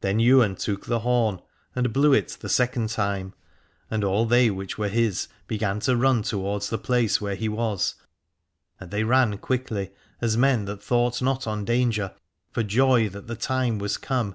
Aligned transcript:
Then 0.00 0.18
Ywain 0.18 0.56
took 0.56 0.86
the 0.86 0.98
horn 0.98 1.40
and 1.76 1.92
blew 1.92 2.12
it 2.12 2.36
the 2.40 2.48
341 2.48 2.48
Aladore 2.48 2.56
second 2.56 2.88
time; 2.88 3.34
and 3.88 4.02
all 4.02 4.26
they 4.26 4.50
which 4.50 4.76
were 4.78 4.88
his 4.88 5.28
began 5.46 5.78
to 5.78 5.94
run 5.96 6.22
towards 6.24 6.68
the 6.70 6.76
place 6.76 7.20
where 7.20 7.36
he 7.36 7.48
was, 7.48 7.94
and 8.80 8.90
they 8.90 9.04
ran 9.04 9.38
quickly, 9.38 9.92
as 10.20 10.36
men 10.36 10.64
that 10.64 10.82
thought 10.82 11.22
not 11.22 11.46
on 11.46 11.64
danger, 11.64 12.14
for 12.50 12.64
joy 12.64 13.08
that 13.10 13.28
the 13.28 13.36
time 13.36 13.78
was 13.78 13.96
come. 13.96 14.34